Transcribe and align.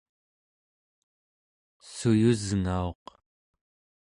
suyusngauq 1.93 3.05